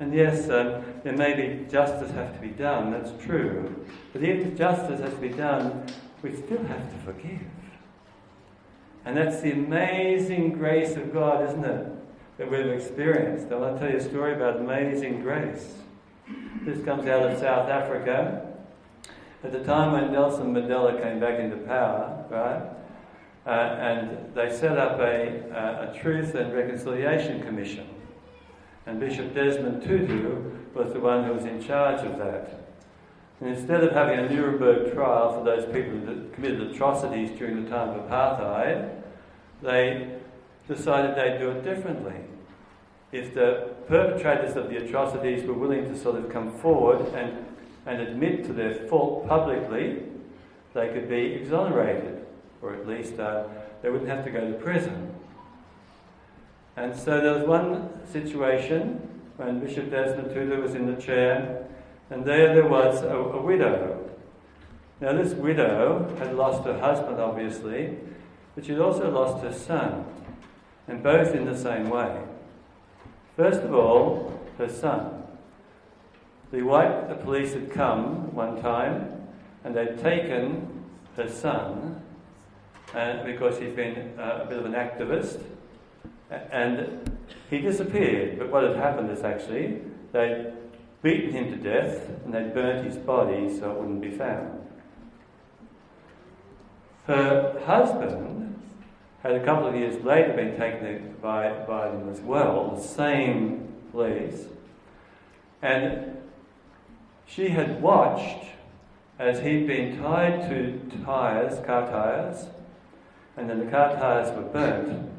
And 0.00 0.12
yes, 0.12 0.50
um, 0.50 0.84
there 1.04 1.16
may 1.16 1.34
be 1.34 1.70
justice 1.70 2.10
have 2.12 2.34
to 2.34 2.40
be 2.40 2.48
done, 2.48 2.90
that's 2.90 3.12
true. 3.24 3.86
But 4.12 4.22
if 4.22 4.56
justice 4.56 5.00
has 5.00 5.14
to 5.14 5.20
be 5.20 5.28
done, 5.28 5.86
we 6.22 6.34
still 6.34 6.62
have 6.64 6.90
to 6.92 6.98
forgive. 7.04 7.40
And 9.04 9.16
that's 9.16 9.40
the 9.40 9.52
amazing 9.52 10.52
grace 10.52 10.96
of 10.96 11.12
God, 11.12 11.48
isn't 11.48 11.64
it? 11.64 11.94
that 12.38 12.50
we've 12.50 12.66
experienced. 12.66 13.52
I 13.52 13.56
want 13.56 13.78
to 13.78 13.80
tell 13.80 13.90
you 13.90 13.98
a 13.98 14.08
story 14.08 14.34
about 14.34 14.56
amazing 14.56 15.20
grace. 15.20 15.74
This 16.62 16.84
comes 16.84 17.06
out 17.06 17.30
of 17.30 17.38
South 17.38 17.68
Africa. 17.68 18.46
At 19.44 19.52
the 19.52 19.62
time 19.62 19.92
when 19.92 20.10
Nelson 20.10 20.52
Mandela 20.54 21.00
came 21.00 21.20
back 21.20 21.38
into 21.38 21.56
power, 21.58 22.24
right, 22.30 22.62
uh, 23.46 23.50
and 23.50 24.34
they 24.34 24.50
set 24.50 24.78
up 24.78 24.98
a, 24.98 25.50
uh, 25.52 25.92
a 25.92 25.98
Truth 25.98 26.34
and 26.34 26.52
Reconciliation 26.52 27.42
Commission. 27.42 27.86
And 28.86 28.98
Bishop 28.98 29.34
Desmond 29.34 29.82
Tutu 29.82 30.50
was 30.74 30.92
the 30.92 31.00
one 31.00 31.24
who 31.24 31.34
was 31.34 31.44
in 31.44 31.62
charge 31.62 32.04
of 32.04 32.18
that. 32.18 32.63
And 33.40 33.50
instead 33.50 33.82
of 33.82 33.92
having 33.92 34.18
a 34.18 34.28
Nuremberg 34.28 34.94
trial 34.94 35.32
for 35.32 35.44
those 35.44 35.64
people 35.66 35.98
that 36.06 36.32
committed 36.34 36.60
atrocities 36.62 37.36
during 37.36 37.64
the 37.64 37.70
time 37.70 37.90
of 37.90 38.08
apartheid, 38.08 39.02
they 39.62 40.16
decided 40.68 41.16
they'd 41.16 41.38
do 41.38 41.50
it 41.50 41.64
differently. 41.64 42.16
If 43.12 43.34
the 43.34 43.74
perpetrators 43.86 44.56
of 44.56 44.68
the 44.70 44.76
atrocities 44.76 45.44
were 45.44 45.54
willing 45.54 45.84
to 45.84 45.98
sort 45.98 46.16
of 46.16 46.30
come 46.30 46.52
forward 46.58 47.00
and, 47.14 47.44
and 47.86 48.00
admit 48.00 48.44
to 48.46 48.52
their 48.52 48.74
fault 48.88 49.28
publicly, 49.28 50.02
they 50.72 50.88
could 50.88 51.08
be 51.08 51.32
exonerated, 51.32 52.26
or 52.62 52.74
at 52.74 52.86
least 52.86 53.18
uh, 53.20 53.44
they 53.82 53.90
wouldn't 53.90 54.08
have 54.10 54.24
to 54.24 54.30
go 54.30 54.40
to 54.50 54.58
prison. 54.58 55.14
And 56.76 56.96
so 56.96 57.20
there 57.20 57.34
was 57.34 57.46
one 57.46 57.90
situation 58.10 59.08
when 59.36 59.60
Bishop 59.60 59.90
Desmond 59.90 60.34
Tutu 60.34 60.60
was 60.60 60.74
in 60.74 60.92
the 60.92 61.00
chair, 61.00 61.66
and 62.10 62.24
there 62.24 62.54
there 62.54 62.66
was 62.66 63.02
a, 63.02 63.16
a 63.16 63.42
widow. 63.42 64.00
Now, 65.00 65.12
this 65.12 65.34
widow 65.34 66.14
had 66.18 66.34
lost 66.36 66.64
her 66.64 66.78
husband, 66.78 67.20
obviously, 67.20 67.96
but 68.54 68.64
she'd 68.64 68.78
also 68.78 69.10
lost 69.10 69.42
her 69.42 69.52
son 69.52 70.06
and 70.86 71.02
both 71.02 71.34
in 71.34 71.44
the 71.44 71.56
same 71.56 71.90
way. 71.90 72.22
First 73.36 73.60
of 73.60 73.74
all, 73.74 74.40
her 74.58 74.68
son. 74.68 75.24
The 76.52 76.62
white 76.62 77.08
the 77.08 77.16
police 77.16 77.52
had 77.52 77.72
come 77.72 78.34
one 78.34 78.60
time 78.62 79.26
and 79.64 79.74
they'd 79.74 79.98
taken 79.98 80.84
her 81.16 81.28
son 81.28 82.02
and 82.94 83.24
because 83.24 83.58
he'd 83.58 83.74
been 83.74 84.18
uh, 84.18 84.42
a 84.44 84.46
bit 84.46 84.58
of 84.58 84.66
an 84.66 84.72
activist 84.72 85.42
and 86.30 87.10
he 87.50 87.58
disappeared. 87.58 88.38
But 88.38 88.50
what 88.50 88.62
had 88.62 88.76
happened 88.76 89.10
is 89.10 89.22
actually 89.22 89.80
they'd 90.12 90.52
beaten 91.04 91.32
him 91.32 91.50
to 91.50 91.56
death 91.56 92.08
and 92.24 92.32
they'd 92.32 92.54
burnt 92.54 92.86
his 92.86 92.96
body 92.96 93.54
so 93.56 93.70
it 93.70 93.78
wouldn't 93.78 94.00
be 94.00 94.10
found. 94.10 94.66
Her 97.06 97.60
husband 97.66 98.58
had 99.22 99.32
a 99.32 99.44
couple 99.44 99.68
of 99.68 99.76
years 99.76 100.02
later 100.02 100.32
been 100.32 100.56
taken 100.56 101.14
by, 101.20 101.50
by 101.66 101.88
them 101.90 102.08
as 102.08 102.20
well, 102.20 102.74
the 102.74 102.82
same 102.82 103.68
police. 103.92 104.46
And 105.60 106.16
she 107.26 107.50
had 107.50 107.82
watched 107.82 108.46
as 109.18 109.40
he'd 109.40 109.66
been 109.66 109.98
tied 109.98 110.48
to 110.48 110.80
tires, 111.04 111.64
car 111.66 111.86
tires, 111.86 112.46
and 113.36 113.48
then 113.48 113.58
the 113.58 113.70
car 113.70 113.94
tires 113.94 114.34
were 114.34 114.42
burnt, 114.42 115.10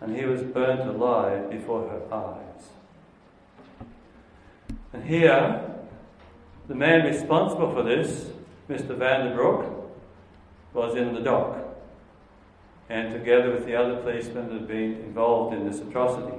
and 0.00 0.16
he 0.16 0.24
was 0.24 0.42
burnt 0.42 0.88
alive 0.88 1.50
before 1.50 1.88
her 1.88 2.14
eyes. 2.14 2.41
And 4.92 5.04
here, 5.04 5.62
the 6.68 6.74
man 6.74 7.04
responsible 7.06 7.72
for 7.72 7.82
this, 7.82 8.30
Mr. 8.68 8.96
Vanderbroek, 8.96 9.82
was 10.72 10.94
in 10.96 11.14
the 11.14 11.20
dock 11.20 11.58
and 12.88 13.12
together 13.12 13.52
with 13.52 13.64
the 13.64 13.74
other 13.74 13.96
policemen 13.96 14.48
that 14.48 14.54
had 14.54 14.68
been 14.68 14.94
involved 15.04 15.54
in 15.54 15.66
this 15.66 15.80
atrocity. 15.80 16.36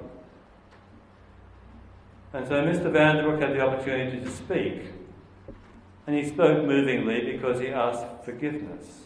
And 2.34 2.48
so 2.48 2.64
Mr. 2.64 2.92
Vanderbroek 2.92 3.42
had 3.42 3.54
the 3.54 3.62
opportunity 3.62 4.20
to 4.20 4.30
speak. 4.30 4.84
And 6.06 6.16
he 6.16 6.28
spoke 6.28 6.66
movingly 6.66 7.32
because 7.32 7.60
he 7.60 7.70
asked 7.70 8.06
forgiveness. 8.26 9.02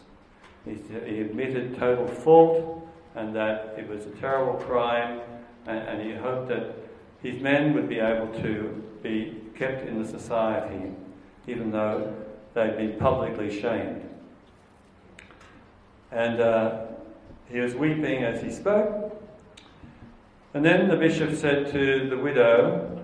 He, 0.66 0.77
he 1.06 1.22
admitted 1.22 1.77
total 1.77 2.08
fault 2.08 2.88
and 3.16 3.36
that 3.36 3.75
it 3.77 3.88
was 3.88 4.06
a 4.06 4.12
terrible 4.12 4.60
crime, 4.66 5.22
and, 5.66 5.80
and 5.80 6.01
he 6.01 6.16
hoped 6.16 6.50
that 6.50 6.75
his 7.22 7.42
men 7.42 7.74
would 7.74 7.89
be 7.89 8.00
able 8.00 8.27
to 8.42 8.84
be 9.01 9.37
kept 9.57 9.87
in 9.87 10.01
the 10.01 10.07
society, 10.07 10.91
even 11.47 11.71
though 11.71 12.15
they'd 12.53 12.77
been 12.77 12.97
publicly 12.97 13.59
shamed. 13.59 14.03
And 16.11 16.39
uh, 16.39 16.85
he 17.49 17.59
was 17.59 17.75
weeping 17.75 18.23
as 18.23 18.41
he 18.41 18.51
spoke. 18.51 19.13
And 20.53 20.63
then 20.63 20.87
the 20.87 20.95
bishop 20.95 21.35
said 21.35 21.71
to 21.71 22.09
the 22.09 22.17
widow, 22.17 23.03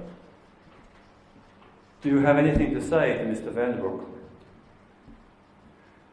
Do 2.02 2.10
you 2.10 2.20
have 2.20 2.38
anything 2.38 2.74
to 2.74 2.82
say 2.82 3.18
to 3.18 3.26
Mr. 3.26 3.54
Vanderbroek? 3.54 4.06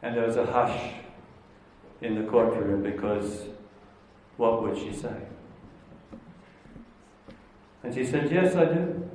And 0.02 0.16
there 0.16 0.26
was 0.26 0.36
a 0.36 0.46
hush 0.46 0.94
in 2.00 2.14
the 2.14 2.28
courtroom 2.30 2.82
because 2.82 3.44
what 4.36 4.62
would 4.62 4.76
she 4.76 4.92
say? 4.92 5.14
And 7.82 7.94
she 7.94 8.04
said, 8.04 8.30
Yes, 8.30 8.54
I 8.56 8.64
do. 8.64 9.09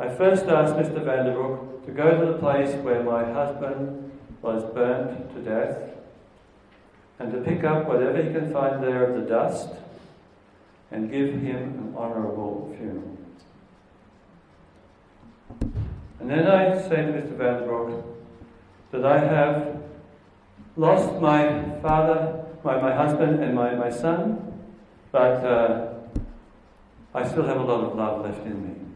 I 0.00 0.08
first 0.08 0.46
asked 0.46 0.76
Mr. 0.76 1.04
Vanderbroek 1.04 1.84
to 1.84 1.92
go 1.92 2.18
to 2.18 2.32
the 2.32 2.38
place 2.38 2.74
where 2.76 3.02
my 3.02 3.22
husband 3.22 4.10
was 4.40 4.64
burnt 4.72 5.34
to 5.34 5.42
death 5.42 5.76
and 7.18 7.30
to 7.30 7.40
pick 7.42 7.64
up 7.64 7.86
whatever 7.86 8.22
he 8.22 8.32
can 8.32 8.50
find 8.50 8.82
there 8.82 9.04
of 9.04 9.20
the 9.20 9.28
dust 9.28 9.68
and 10.90 11.10
give 11.10 11.34
him 11.34 11.58
an 11.78 11.94
honourable 11.94 12.74
funeral. 12.78 13.18
And 16.18 16.30
then 16.30 16.46
I 16.46 16.80
say 16.80 16.96
to 16.96 17.12
Mr. 17.12 17.36
Vanderbroek 17.36 18.02
that 18.92 19.04
I 19.04 19.18
have 19.18 19.82
lost 20.76 21.20
my 21.20 21.78
father, 21.82 22.46
my, 22.64 22.80
my 22.80 22.94
husband, 22.94 23.44
and 23.44 23.54
my, 23.54 23.74
my 23.74 23.90
son, 23.90 24.62
but 25.12 25.44
uh, 25.44 25.92
I 27.14 27.28
still 27.28 27.44
have 27.44 27.58
a 27.58 27.62
lot 27.62 27.84
of 27.84 27.94
love 27.96 28.24
left 28.24 28.46
in 28.46 28.62
me. 28.62 28.89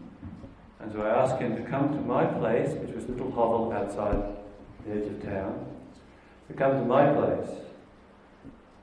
And 0.84 0.92
so 0.92 1.00
I 1.00 1.22
ask 1.22 1.38
him 1.38 1.56
to 1.56 1.62
come 1.62 1.88
to 1.94 2.00
my 2.02 2.26
place, 2.26 2.74
which 2.74 2.94
was 2.94 3.06
a 3.06 3.12
little 3.12 3.30
hovel 3.30 3.72
outside 3.72 4.22
the 4.84 4.92
edge 4.92 5.06
of 5.06 5.22
town, 5.22 5.64
to 6.48 6.52
come 6.52 6.72
to 6.72 6.84
my 6.84 7.10
place 7.10 7.48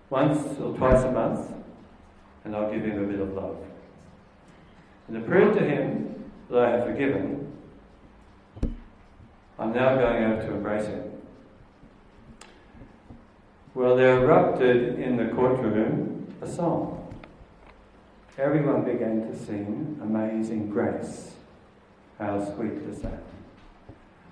once 0.09 0.59
or 0.59 0.75
twice 0.75 1.03
a 1.03 1.11
month, 1.11 1.53
and 2.43 2.55
I'll 2.55 2.71
give 2.71 2.83
him 2.83 3.03
a 3.03 3.05
bit 3.05 3.19
of 3.19 3.33
love. 3.33 3.55
And 5.07 5.15
to 5.15 5.29
prove 5.29 5.55
to 5.55 5.63
him 5.63 6.23
that 6.49 6.57
I 6.57 6.71
have 6.71 6.85
forgiven, 6.87 7.53
I'm 9.59 9.71
now 9.71 9.95
going 9.95 10.23
over 10.23 10.41
to 10.41 10.53
embrace 10.55 10.87
him. 10.87 11.03
Well, 13.75 13.95
there 13.95 14.23
erupted 14.23 14.99
in 14.99 15.17
the 15.17 15.25
courtroom 15.35 16.33
a 16.41 16.47
song. 16.47 17.15
Everyone 18.39 18.85
began 18.85 19.31
to 19.31 19.37
sing 19.37 19.99
Amazing 20.01 20.71
Grace. 20.71 21.30
How 22.21 22.39
sweet 22.53 22.87
the 22.87 22.95
sound 22.95 23.17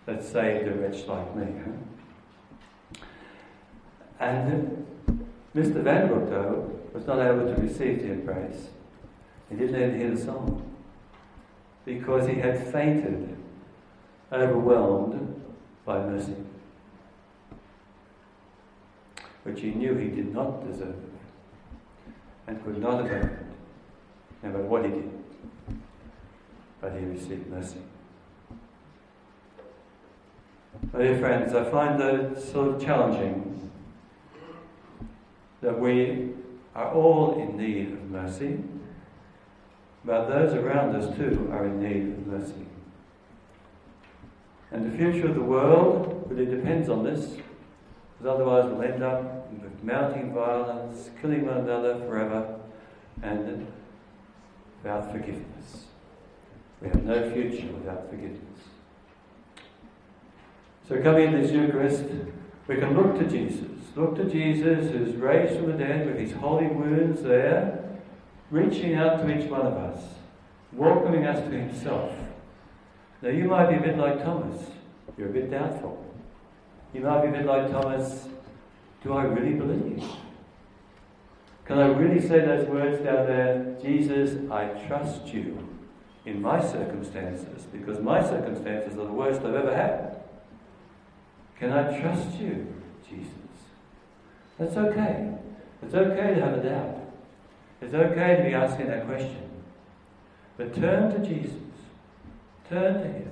that 0.05 0.24
saved 0.24 0.67
a 0.67 0.75
wretch 0.75 1.08
like 1.08 1.36
me. 1.36 1.48
Huh? 1.65 3.03
And 4.19 4.86
uh, 5.08 5.12
Mr. 5.55 5.81
Vanderbilt, 5.81 6.29
though, 6.29 6.79
was 6.93 7.08
not 7.08 7.17
able 7.17 7.51
to 7.51 7.60
receive 7.60 8.03
the 8.03 8.12
embrace. 8.12 8.67
He 9.50 9.55
didn't 9.55 9.75
even 9.75 10.00
hear 10.00 10.12
the 10.12 10.22
song 10.22 10.72
because 11.84 12.27
he 12.27 12.36
had 12.36 12.72
fainted, 12.72 13.36
overwhelmed 14.31 15.41
by 15.84 15.98
mercy, 15.98 16.36
which 19.41 19.62
he 19.62 19.72
knew 19.72 19.96
he 19.96 20.10
did 20.10 20.31
not 20.31 20.63
deserve 20.69 20.96
and 22.46 22.63
could 22.63 22.79
not 22.79 23.01
have 23.01 23.12
earned, 23.12 23.55
no 24.43 24.50
matter 24.50 24.63
what 24.63 24.86
he 24.86 24.91
did. 24.91 25.18
But 26.81 26.93
he 26.93 27.05
received 27.05 27.48
mercy. 27.48 27.79
My 30.93 31.00
dear 31.00 31.19
friends, 31.19 31.53
I 31.53 31.69
find 31.69 32.01
it 32.01 32.41
sort 32.41 32.75
of 32.75 32.81
challenging 32.81 33.69
that 35.62 35.77
we 35.77 36.31
are 36.74 36.93
all 36.93 37.38
in 37.38 37.57
need 37.57 37.91
of 37.91 38.09
mercy, 38.09 38.59
but 40.05 40.29
those 40.29 40.53
around 40.53 40.95
us 40.95 41.15
too 41.17 41.50
are 41.51 41.65
in 41.65 41.81
need 41.81 42.13
of 42.13 42.27
mercy. 42.27 42.65
And 44.71 44.89
the 44.89 44.98
future 44.98 45.27
of 45.27 45.36
the 45.36 45.41
world 45.41 46.27
really 46.29 46.45
depends 46.45 46.88
on 46.88 47.03
this, 47.03 47.31
because 47.31 48.36
otherwise 48.36 48.71
we'll 48.71 48.83
end 48.83 49.03
up 49.03 49.51
with 49.51 49.83
mounting 49.83 50.33
violence, 50.33 51.09
killing 51.21 51.45
one 51.45 51.57
another 51.57 52.00
forever, 52.07 52.57
and 53.21 53.67
without 54.81 55.12
forgiveness. 55.12 55.88
We 56.81 56.88
have 56.88 57.03
no 57.03 57.29
future 57.31 57.67
without 57.74 58.09
forgiveness. 58.09 58.39
So 60.88 61.01
coming 61.01 61.27
into 61.27 61.41
this 61.41 61.51
Eucharist, 61.51 62.05
we 62.67 62.77
can 62.77 62.95
look 62.95 63.19
to 63.19 63.27
Jesus. 63.27 63.67
Look 63.95 64.15
to 64.15 64.25
Jesus 64.25 64.91
who's 64.91 65.15
raised 65.15 65.57
from 65.57 65.71
the 65.71 65.77
dead 65.77 66.07
with 66.07 66.17
his 66.17 66.31
holy 66.31 66.67
wounds 66.67 67.21
there, 67.21 67.83
reaching 68.50 68.95
out 68.95 69.19
to 69.19 69.38
each 69.38 69.50
one 69.50 69.65
of 69.65 69.74
us, 69.74 70.01
welcoming 70.71 71.25
us 71.25 71.43
to 71.43 71.51
himself. 71.51 72.13
Now 73.21 73.29
you 73.29 73.43
might 73.45 73.69
be 73.69 73.75
a 73.75 73.81
bit 73.81 73.98
like 73.98 74.24
Thomas. 74.24 74.62
You're 75.17 75.29
a 75.29 75.33
bit 75.33 75.51
doubtful. 75.51 76.05
You 76.93 77.01
might 77.01 77.24
be 77.24 77.27
a 77.27 77.31
bit 77.31 77.45
like 77.45 77.69
Thomas. 77.69 78.27
Do 79.03 79.13
I 79.13 79.24
really 79.24 79.53
believe? 79.53 80.03
Can 81.65 81.79
I 81.79 81.88
really 81.88 82.21
say 82.21 82.39
those 82.39 82.67
words 82.67 83.03
down 83.03 83.27
there? 83.27 83.77
Jesus, 83.81 84.50
I 84.50 84.65
trust 84.88 85.27
you 85.27 85.78
in 86.29 86.41
my 86.41 86.62
circumstances 86.62 87.65
because 87.71 88.00
my 88.00 88.21
circumstances 88.21 88.93
are 88.98 89.05
the 89.05 89.13
worst 89.13 89.41
I've 89.41 89.55
ever 89.55 89.75
had. 89.75 90.17
Can 91.57 91.74
I 91.74 92.00
trust 92.00 92.39
you, 92.39 92.74
Jesus? 93.09 93.33
That's 94.57 94.77
okay. 94.77 95.33
It's 95.81 95.95
okay 95.95 96.36
to 96.36 96.41
have 96.41 96.53
a 96.53 96.63
doubt. 96.63 96.95
It's 97.81 97.93
okay 97.93 98.36
to 98.38 98.43
be 98.43 98.53
asking 98.53 98.88
that 98.88 99.05
question. 99.07 99.50
But 100.57 100.75
turn 100.75 101.12
to 101.12 101.27
Jesus. 101.27 101.53
Turn 102.69 102.93
to 102.95 103.07
Him. 103.07 103.31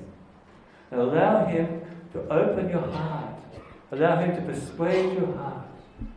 And 0.91 1.01
allow 1.01 1.45
Him 1.45 1.81
to 2.13 2.19
open 2.29 2.69
your 2.69 2.81
heart. 2.81 3.35
Allow 3.91 4.21
Him 4.21 4.35
to 4.35 4.41
persuade 4.41 5.17
your 5.17 5.35
heart. 5.35 5.67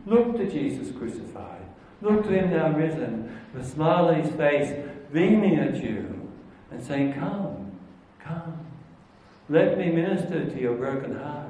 Look 0.05 0.37
to 0.37 0.49
Jesus 0.49 0.95
crucified. 0.97 1.61
Look 2.01 2.23
to 2.23 2.29
Him 2.29 2.51
now 2.51 2.71
risen, 2.71 3.37
with 3.53 3.65
a 3.65 3.69
smile 3.69 4.07
on 4.07 4.21
His 4.21 4.33
face, 4.35 4.73
beaming 5.11 5.59
at 5.59 5.75
you, 5.83 6.20
and 6.71 6.83
saying, 6.83 7.13
Come, 7.13 7.71
come. 8.19 8.65
Let 9.49 9.77
me 9.77 9.91
minister 9.91 10.45
to 10.45 10.61
your 10.61 10.75
broken 10.75 11.17
heart. 11.17 11.49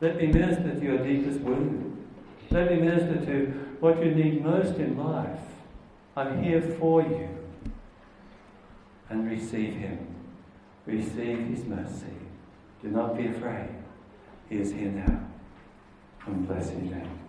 Let 0.00 0.16
me 0.16 0.26
minister 0.26 0.74
to 0.74 0.82
your 0.82 0.98
deepest 0.98 1.40
wound. 1.40 2.06
Let 2.50 2.70
me 2.70 2.80
minister 2.80 3.24
to 3.26 3.46
what 3.80 4.02
you 4.02 4.14
need 4.14 4.42
most 4.42 4.76
in 4.78 4.96
life. 4.96 5.40
I'm 6.16 6.42
here 6.42 6.62
for 6.62 7.02
you. 7.02 7.28
And 9.10 9.30
receive 9.30 9.74
Him. 9.74 10.06
Receive 10.86 11.46
His 11.48 11.64
mercy. 11.64 12.06
Do 12.82 12.88
not 12.88 13.16
be 13.16 13.26
afraid. 13.26 13.68
He 14.48 14.58
is 14.58 14.72
here 14.72 14.90
now. 14.90 15.20
And 16.26 16.46
bless 16.48 16.70
His 16.70 16.82
name. 16.82 17.25